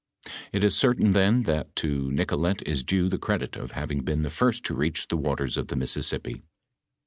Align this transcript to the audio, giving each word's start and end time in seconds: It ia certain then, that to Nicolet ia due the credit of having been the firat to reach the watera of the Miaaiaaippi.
It 0.51 0.63
ia 0.63 0.71
certain 0.71 1.11
then, 1.11 1.43
that 1.43 1.75
to 1.75 2.11
Nicolet 2.11 2.67
ia 2.67 2.75
due 2.77 3.07
the 3.07 3.19
credit 3.19 3.55
of 3.55 3.73
having 3.73 4.01
been 4.01 4.23
the 4.23 4.29
firat 4.29 4.63
to 4.63 4.73
reach 4.73 5.09
the 5.09 5.15
watera 5.15 5.55
of 5.57 5.67
the 5.67 5.75
Miaaiaaippi. 5.75 6.41